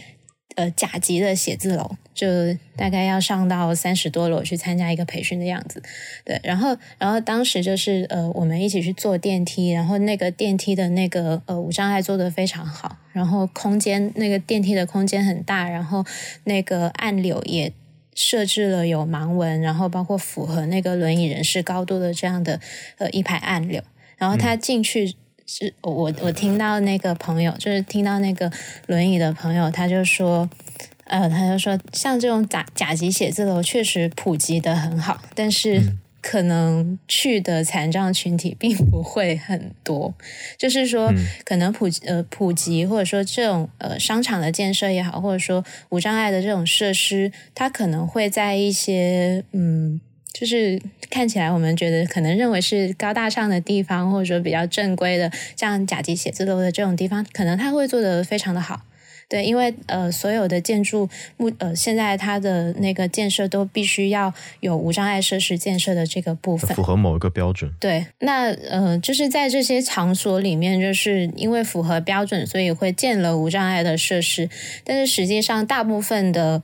[0.59, 1.97] 呃甲级的写字楼。
[2.19, 2.27] 就
[2.75, 5.81] 大概要上到三十多楼去参加一个培训的样子，
[6.25, 16.05] 对，然后，然后当时就是呃，我们一起去坐电梯，然后那个电梯的那个呃无障碍做的非常好，然后空间那个电梯的空间很大，然后
[16.43, 17.73] 那个按钮也
[18.17, 22.61] 设置了有盲文，然后包括符合那个轮椅人士高度的这样的
[22.97, 23.81] 呃一排按钮，
[24.17, 25.15] 然后他进去
[25.49, 28.53] 是我我听到那个朋友就是听到那个
[28.87, 30.49] 轮椅的朋友他就说。
[31.11, 35.81] 呃，他就说，像这种甲甲级写字楼确实普及的很好，但是
[36.21, 40.13] 可能去的残障群体并不会很多。
[40.59, 41.11] 就是说，
[41.47, 49.99] 可能普及呃普及，或者说这种呃商场的建设也好，或者说无障碍的这种设施，它可能会在一些嗯，
[50.33, 58.83] 就是看起来我们觉得可能认为是高大上的地方，或者说比较正规的，像甲级写字楼的这种地方，可能它会做的非常的好。
[59.31, 67.71] 对，因为呃，所有的建筑目呃，现在它的那个建设都必须要有无障碍设施建设的这个部分，符合某一个标准。
[67.79, 74.49] 对，那呃，就是在这些场所里面，就是因为符合标准，所以会建了无障碍的设施。
[74.83, 76.63] 但是实际上，大部分的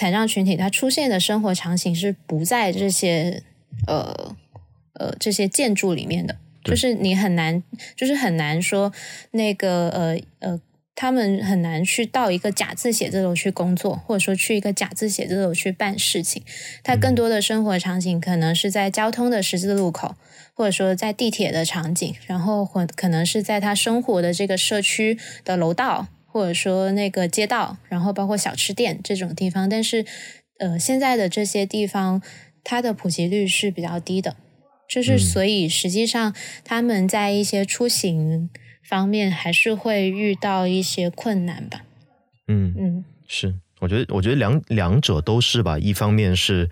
[0.00, 3.42] 残障群体，它出现的生活场景是不在这些
[3.86, 4.34] 呃
[4.94, 7.62] 呃这些建筑里面的，就是你很难，
[7.94, 8.90] 就是很难说
[9.32, 10.60] 那个呃呃。
[10.96, 16.42] 他们很难去到一个假字写字楼去工作，或者说去一个假字写字楼去办事情。
[16.82, 20.16] 他更多的生活场景可能是在交通的十字路口，
[20.52, 29.68] 或者说在地铁的场景，然后或可能是在他生活的这个社区的楼道，或者说那个街道，然后包括小吃店这种地方。
[29.68, 30.06] 但是，
[30.58, 32.22] 呃，现在的这些地方，
[32.64, 34.36] 它的普及率是比较低的，
[34.88, 38.50] 就是所以实际上他们在一些出行。
[38.82, 41.84] 方面还是会遇到一些困难吧。
[42.48, 45.78] 嗯嗯，是，我觉得我觉得两两者都是吧。
[45.78, 46.68] 一方面是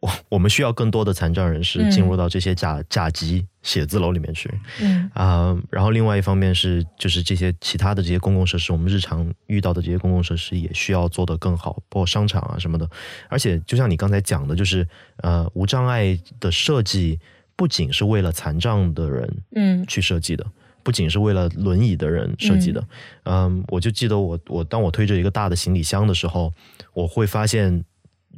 [0.00, 4.52] 我我们需要更多的残障人士进入到这些甲甲级写字楼里面去。
[4.80, 12.88] 嗯啊，然后另外一方面是就是这些其他的这些公共设施，我们日常遇到的这些公共设施也需要做得更好，包括商场啊什么的。
[13.28, 14.86] 而且就像你刚才讲的，就是
[15.18, 17.18] 呃无障碍的设计
[17.54, 20.46] 不仅是为了残障的人嗯去设计的。
[20.82, 22.86] 不仅是为了轮椅的人设计的，
[23.24, 26.54] 嗯，我就记得我我当我推着一个大的行李箱的时候，
[26.92, 27.84] 我会发现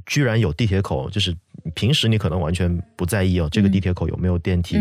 [0.07, 1.37] 居然有地铁口，就是
[1.75, 4.77] 平时你可能完全不在意哦，这个地铁口有没有电梯。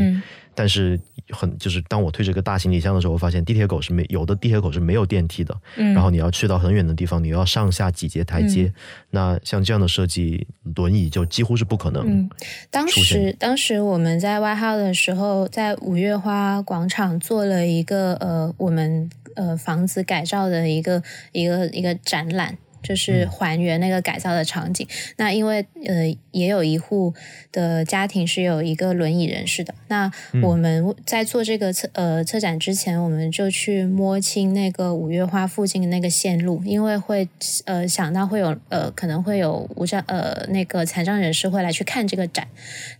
[0.56, 5.56] 但是很就是当我推着个大行李箱的时候，我发现地铁口是没有的，地铁口是没有电梯的。
[5.76, 8.74] 嗯，然后你要去到很远的地方，你要上下几节台阶。
[9.12, 12.04] 那像这样的设计，轮椅就几乎是不可能。
[12.08, 12.30] 嗯，
[12.72, 22.58] 当时当时我们在外号的时候，在五月花广场做了一个呃，我们呃房子改造的一个一个一个展览。
[22.82, 24.88] 就是还原那个改造的场景。
[25.18, 27.14] 那因为呃，也有一户
[27.52, 29.74] 的家庭是有一个轮椅人士的。
[29.88, 30.12] 那
[30.42, 37.28] 我们在做这个策呃策展之前，我们就去摸清那个五月花附近的那个线路，因为会
[37.66, 42.48] 呃想到会有呃可能会有无障呃那个残障人士会来去看这个展。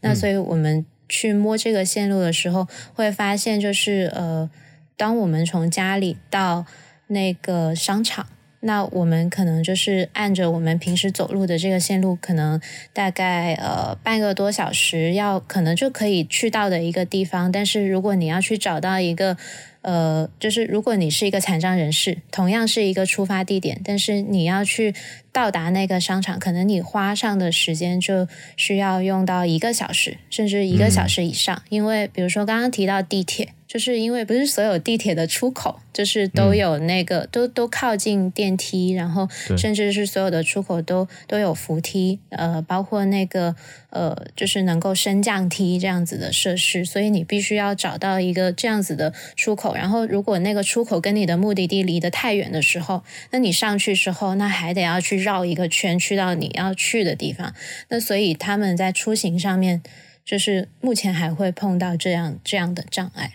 [0.02, 4.50] 那所以我们去摸这个线路的时候，会发现就是呃，
[4.96, 6.66] 当我们从家里到
[7.08, 8.28] 那个商场。
[8.62, 12.60] 那我们可能就是按着我们平时走路的这个线路，可能
[12.92, 17.52] 大概呃半个多小时要可能就可以去到的一个地方。
[17.52, 19.38] 但是如果你要去找到一个
[19.84, 24.94] 呃，就是如果你是一个残障人士，同样是一个出发地点，但是你要去
[25.32, 31.62] 到达那个商场，可能你花上的时间就需要用到一个小时，甚至一个小时以上。
[31.70, 33.50] 因为比如说刚刚提到地铁。
[33.68, 39.28] 就是因为不是所有地铁的出口就是都有那个都都靠近电梯，然后
[39.58, 43.56] 甚至是所有的出口都都有扶梯，呃，包括那个
[43.90, 49.76] 呃，就是能够升降梯这样子的设施，所以你必须要找到一个这样子的出口。
[49.76, 57.54] 然后如果那个出口跟你的目的地离得太远的时候，那你上去之后，那还得要去绕一个圈去到你要去的地方。
[57.90, 59.82] 那所以他们在出行上面，
[60.24, 63.34] 就是目前还会碰到这样这样的障碍。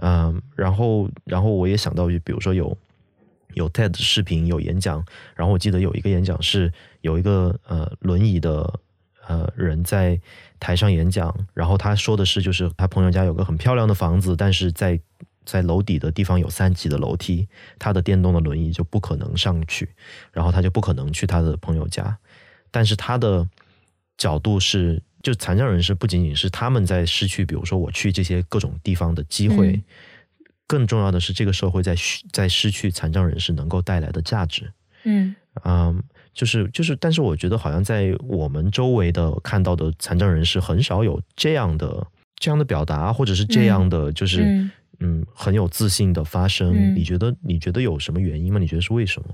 [0.00, 2.76] 嗯，然后，然后我也想到，就比如说有
[3.54, 8.80] 有 TED 视频，有演讲，然后我记得有一个演讲是有一个呃轮椅的
[9.26, 10.20] 呃人在
[10.60, 15.00] 台上演讲，然后他说的是，就是他朋友家有个很漂亮的房子，但是在
[15.44, 19.88] 在楼底的地方有三级的楼梯，他的电动的轮椅就不可能上去，
[20.32, 22.16] 然后他就不可能去他的朋友家，
[22.70, 23.48] 但是他的
[24.16, 25.02] 角度是。
[25.22, 29.82] 就残障人士不仅仅是他们在失去，比如说我去这些各种地方的机会，
[30.66, 31.94] 更重要的是这个社会在
[32.32, 34.70] 在失去残障人士能够带来的价值。
[35.02, 36.02] 嗯嗯，
[36.32, 42.06] 就是就是，但是我觉得好像在我们周围的看到的残障人士很少有这样的
[42.36, 44.42] 这样的表达，或者是这样的就是
[45.00, 46.94] 嗯很有自信的发声。
[46.94, 48.60] 你觉得你觉得有什么原因吗？
[48.60, 49.28] 你觉得是为什么？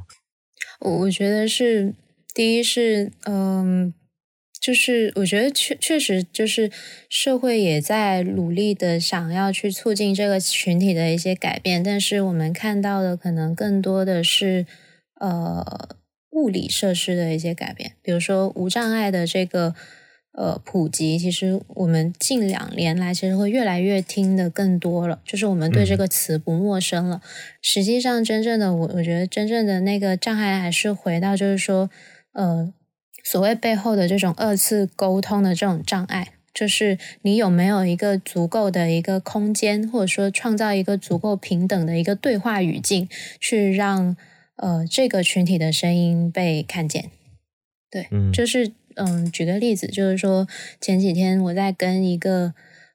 [0.80, 1.94] 我我觉得是
[2.34, 3.92] 第一是嗯。
[4.64, 6.70] 就是我觉得确确实就是
[7.10, 14.64] 社会也在努力的想要去促进这个群体的一些改变，但是我们看到的可能更多的是
[15.20, 15.98] 呃
[16.30, 19.74] 物理设施的一些改变，比如说无障碍的这个
[20.32, 27.20] 呃普及，其实我们近两年来其实会越来越听的更多了，就是我们对这个词不陌生了。
[27.60, 31.90] 实际上，真正的我我觉得真正的那个障碍还是回到就是说
[32.32, 32.72] 呃。
[33.24, 43.08] 所谓背后的这种二次沟通的这种障碍，就是你有没有一个足够的一个空间，或者说创造一个足够平等的一个对话语境，
[43.40, 44.16] 去让
[44.56, 47.10] 呃这个群体的声音被看见。
[47.90, 50.46] 对，就是嗯，举个例子，就是说
[50.80, 52.54] 前几天我在跟一个。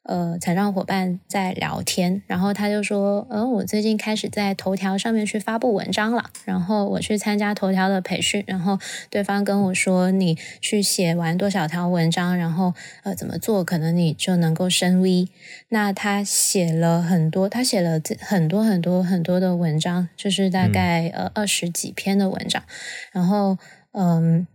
[0.10, 6.32] 呃，财商伙伴在聊天，然后他就说：“嗯，我最近开始在头条上面去发布文章了。
[6.45, 8.80] 然后我去参加头条的培训，然后
[9.12, 15.28] 对方跟我说，你去写完多少条文章，然后呃怎么做，可能你就能够升 V。
[15.68, 22.64] 那他写了很多，他写了很多很多很多的文章，就是大概呃二十几篇的文章，
[23.12, 23.60] 然后
[23.91, 24.47] 嗯。”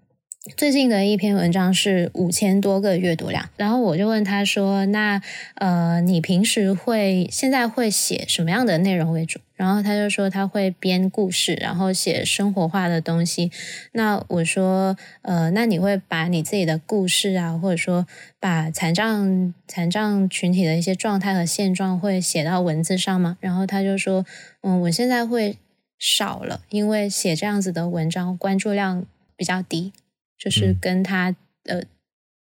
[0.58, 5.22] 最近的一篇文章是五千多个阅读量，然后我就问他说：“那
[5.54, 13.50] 呃，你平时会现在会写什么样的内容为主？”然后他就说他会编故事，然后写生活化的东西。
[13.92, 18.06] 那我说：“呃，那你会把你自己的故事啊，或者说
[18.38, 24.26] 把残障残障群体的一些状态和现状会写到文字上吗？”然后他就说
[24.60, 25.56] ：“嗯，我现在会
[25.98, 29.06] 少了，因为写这样子的文章关注量
[29.38, 29.94] 比较低。”
[30.38, 31.82] 就是跟他呃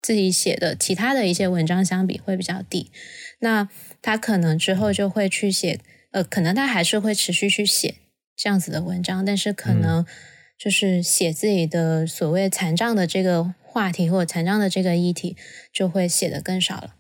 [0.02, 2.92] 自己写的其他的一些文章相比会比较低，
[3.40, 3.70] 那
[4.02, 5.80] 他可能之后就会去写，
[6.12, 7.96] 呃，可能他还是会持续去写
[8.36, 10.06] 这样子的文章，但是可能
[10.58, 15.36] 就是写自己的所谓残障的这个话题或者残障的这个议题
[15.72, 16.96] 就会写的更少了，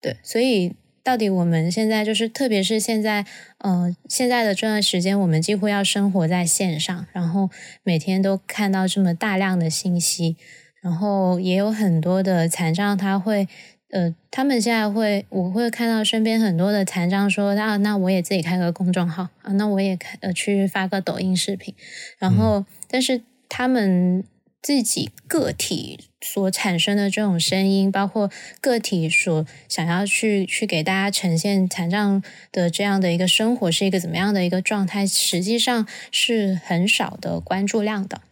[0.00, 0.76] 对，所以。
[1.04, 3.26] 到底我们现在就是，特别是现在，
[3.58, 7.50] 呃，现在的这段时间，我们几乎要生活在线上，然后
[7.82, 10.38] 每天都看到这么大量的信息，
[10.80, 13.46] 然后也有很多的残障，他会，
[13.90, 21.74] 呃，他们现在会，我会看到身边很多的残障说，啊，那我也自己开个公众号啊，那我也开，呃，去发个抖音视频，
[22.18, 24.24] 然后，但是他们。
[24.64, 28.30] 自己个体所产生的这种声音，包括
[28.62, 38.22] 个体所想要去去给大家呈现残障的这样的一个生活是一个怎么样的一个状态，实际上是很少的关注量的。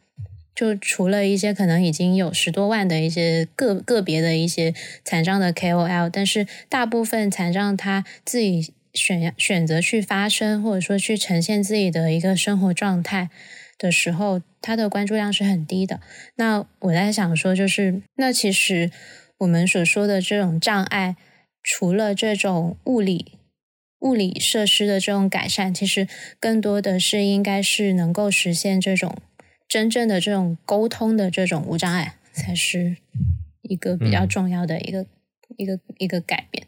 [0.55, 4.73] 就除了一些可能已经有十多万的一些个个别的一些
[5.05, 13.29] 残障的 KOL，但是大部分残障他自己选选择去发声，或者说去呈现自己的一个生活状态。
[13.79, 16.01] 的时候，它的关注量是很低的。
[16.37, 18.91] 那我在想说，就是那其实
[19.39, 21.17] 我们所说的这种障碍，
[21.63, 23.39] 除了这种物理
[24.01, 26.09] 物理设施的这种改善，其实
[26.41, 29.17] 更多的是应该是能够实现这种
[29.69, 32.97] 真正的这种沟通的这种无障碍，才是
[33.63, 35.07] 一个比较重要的一个
[35.57, 36.67] 一个一个改变。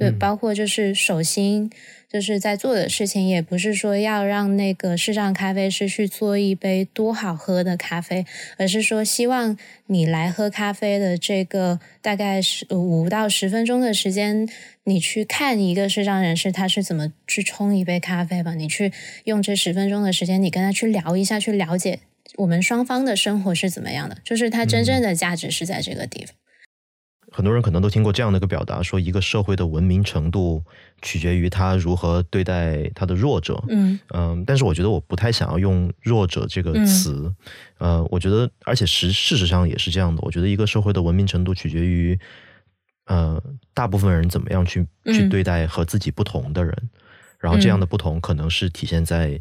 [0.00, 1.70] 对，包括就是手心。
[2.12, 8.26] 就是在做的事情，也不是说要让那个视障咖啡师去做一杯多好喝的咖啡，
[8.56, 14.48] 而是说希望你来喝咖啡的这个大概是五到十分钟的时间，
[14.82, 18.54] 你去看一个视障人士他是怎么去冲一杯咖啡吧。
[18.56, 18.92] 你去
[19.22, 22.00] 用这十分钟的时间，你跟他去聊一下，去了解
[22.38, 26.34] 我们双方的生活是怎么样的，就是它真正的价值是在这个地方。
[27.32, 30.62] 很多人可能都听过这样的一个表达，说一个社会的文明程度
[31.00, 33.62] 取决于他如何对待他的弱者。
[33.68, 37.32] 嗯嗯，但是我觉得我不太想要用“弱者”这个词。
[37.78, 40.20] 呃，我觉得，而且实事实上也是这样的。
[40.22, 42.18] 我觉得一个社会的文明程度取决于，
[43.06, 46.90] 呃，大部分人怎么样去去对待和自己不同的人，
[47.38, 49.40] 然后这样的不同可能是体现在。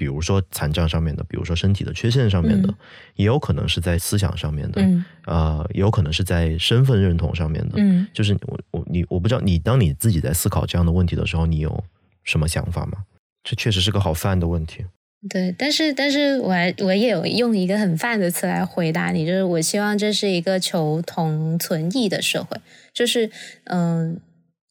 [0.00, 2.72] 比如说残障上面的，比如说身体的缺陷上面的，
[3.16, 7.74] 也有可能是在思想上面的，嗯呃，也有可能是在身份认同上面的。
[7.76, 11.84] 嗯就是我我你我不知道你当你自己在思考这样的问题的时候，你有
[12.24, 13.04] 什么想法吗？
[13.44, 14.86] 这确实是个好泛的问题。
[15.28, 22.56] 对，但是但是我还我也有用一个很泛的词来回答你，就是我希望这是一个求同存异的社会，
[22.94, 23.30] 就是
[23.64, 24.18] 嗯、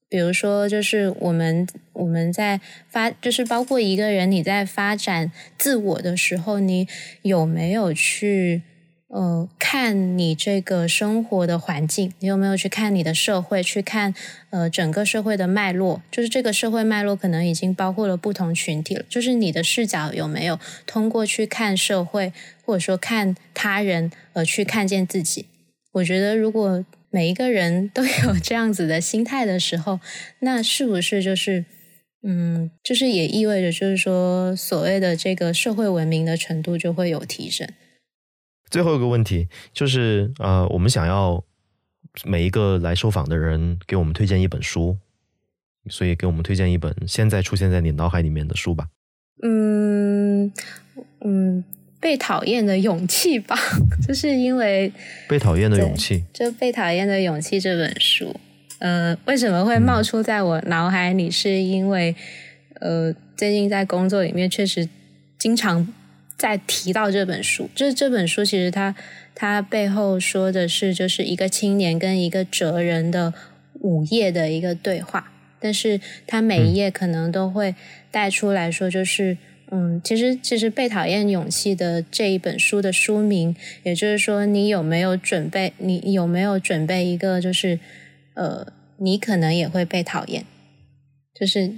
[0.09, 6.87] 比如说就是我们我们在发，就是包括一个人你在发展自我的时候，你
[7.21, 8.63] 有没有去
[9.07, 14.15] 呃看你这个生活的环境，你有没有去看你的社会，去看
[14.49, 22.33] 呃整个社会的脉络，就是这个社会脉络可能已经包括了不同群体了，就是你的视角有没有通过去看社会
[22.65, 25.45] 或者说看他人而去看见自己？
[25.93, 29.99] 我觉得如果每一个人都有 这样子的心态的时候，
[30.39, 31.65] 那是不是就是
[32.21, 37.67] 嗯，就是也意味着就是说所谓的这个社会文明的程度就会有提升？
[38.69, 41.43] 最后一个问题就是，呃，我们想要
[42.25, 44.97] 每一个来受访的人给我们推荐一本书，
[45.89, 48.89] 所以给我们推荐一本现在出现在你脑海里面的书吧。
[49.41, 50.51] 嗯
[51.21, 51.63] 嗯，
[51.99, 53.57] 被讨厌的勇气吧，
[54.07, 54.91] 就是因为
[55.27, 58.33] 被讨厌的勇气，就《被讨厌的勇气》这本书，
[58.79, 61.29] 呃，为什么会冒出在我脑海里？
[61.29, 62.15] 是因为
[62.79, 64.87] 呃，最近在工作里面确实
[65.37, 65.85] 经常
[66.37, 67.69] 在提到这本书。
[67.75, 68.95] 就是这本书其实它
[69.35, 73.33] 它背后说的是，就是一个青年跟一个哲人的
[73.73, 77.75] 午夜的一个对话，但是它每一页可能都会
[78.09, 79.37] 带出来说，就是。
[79.71, 85.73] 嗯，其实其实《被讨厌勇气》的这一本书的书名，也就是说，你有没有准备？
[85.77, 87.79] 你有没有准备一个，就是
[88.33, 90.43] 呃，你可能也会被讨厌。
[91.39, 91.71] 就是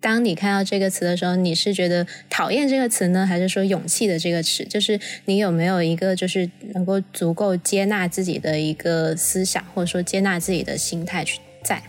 [0.00, 4.64] 当你看到这个词的时候，你是觉得讨厌这个词呢，还是说勇气的这个词？
[4.64, 11.82] 就是你有没有一个，就是能够足够接纳自己的一个思想，或者说接纳自己的心态去在？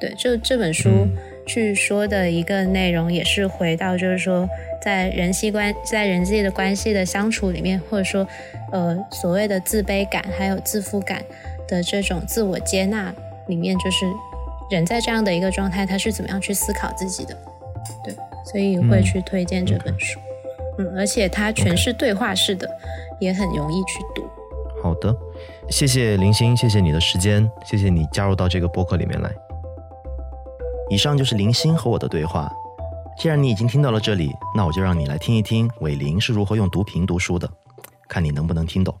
[0.00, 1.06] 对，就这本书。
[1.48, 4.48] 去说的一个内容，也是回到就是说，
[4.82, 8.28] 在人际关在人际的关系的相处里面，或者说，
[8.70, 11.24] 呃，所谓的自卑感还有自负感
[11.66, 13.12] 的这种自我接纳
[13.48, 14.06] 里面，就是
[14.70, 17.34] 人在这样的一个状态，他是怎么样去思考自己的？
[18.04, 20.20] 对，所以会去推荐这本书。
[20.78, 22.70] 嗯，而且它全是对话式的，
[23.18, 24.22] 也很容易去读。
[24.80, 25.12] 好的，
[25.70, 29.47] 谢谢林星，谢谢你的时间，谢谢你加入到这个播客里面来。
[30.90, 32.50] 以上就是林星和我的对话。
[33.18, 37.50] 既然你已经听到了这里，那我就让你来听一听伟林是如何用读屏读书的，
[38.08, 38.98] 看你能不能听懂。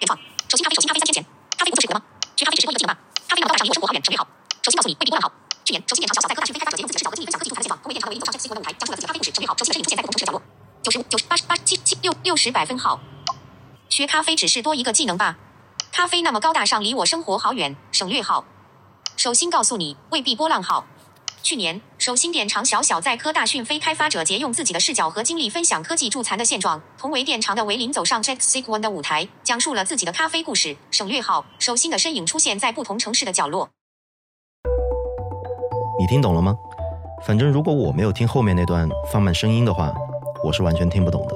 [0.00, 1.24] 原创，手心咖啡，手心咖啡三千钱，
[1.56, 2.04] 咖啡不就是苦的吗？
[2.36, 2.98] 学咖啡只是多一个技能吧。
[3.26, 4.26] 咖啡让我到大上离我生活好远，省略号。
[4.62, 5.64] 手心告诉你，未必波浪好。
[5.64, 9.56] 去年，手心典藏小小在科大讯飞开发者结用自己的视角和经历分享科技组团的现状，同为电厂的唯一走上 J 西国的舞台，讲述了自己的咖啡故事，省略号。
[9.56, 10.42] 手心身影出现在不同城市的角落。
[10.82, 13.00] 九十五、九十八十八、七七六六十百分号。
[13.88, 15.38] 学咖啡只是多一个技能吧。
[15.90, 18.44] 咖啡那么高大上，离我生活好远，省略号。
[19.16, 20.86] 手心告诉你，未必波浪号。
[21.48, 30.76] 去年，手心电厂小小在科大讯飞开发者节用自己的视角和经历分享科技助残的现状，同为电厂的维林走上 Jet s i g One 的舞台，讲述了自己的咖啡故事。
[30.90, 33.70] 省略号，手心的身影出现在不同城市的角落。
[35.98, 36.54] 你听懂了吗？
[37.26, 39.90] 反正如果我没有听后面那段放慢声音的话，
[40.44, 41.34] 我是完全听不懂的。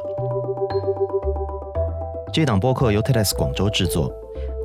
[2.34, 4.12] 这档播客由 TEDx 广州制作，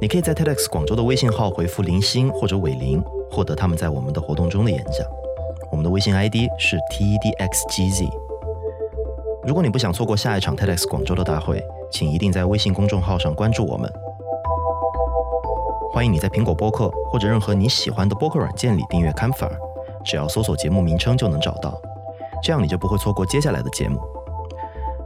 [0.01, 5.07] 你可以在 TEDx 广州的微信号回复“林星”或者“伟林”，获得他们在我们的活动中的演讲。
[5.71, 8.09] 我们的微信 ID 是 TEDxGZ。
[9.43, 13.91] 如果你不想错过下一场 TEDx 广州的大会，请一定在微信公众号上关注我们。
[15.91, 19.57] 欢迎你在苹果播客或者任何你喜欢的播客软件里订阅 Campfire，
[20.03, 21.79] 只要搜索节目名称就能找到，
[22.43, 23.99] 这样你就不会错过接下来的节目。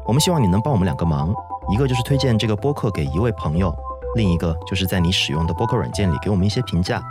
[0.06, 1.34] 我们希望你能帮我们两个忙，
[1.72, 3.74] 一个就是推荐这个播客给一位朋友，
[4.16, 7.02] 另一个就是在你使用的播客软件里给我们一些评价，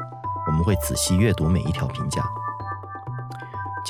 [0.48, 2.22] 我们会仔细阅读每一条评价。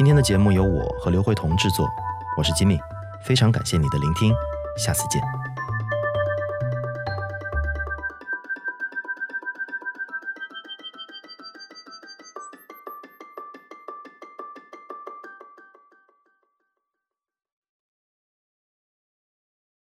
[0.00, 1.86] 今天的节目由我和刘慧彤制作，
[2.34, 2.80] 我是吉米，
[3.20, 4.32] 非常感谢你的聆听，
[4.78, 5.20] 下次见。